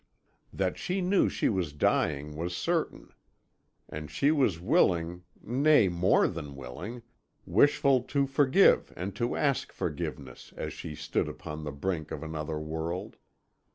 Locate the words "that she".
0.51-0.99